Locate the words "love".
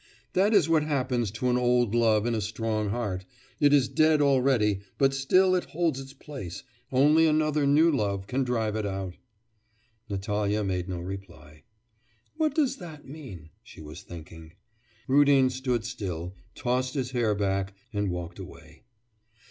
1.93-2.25, 7.91-8.25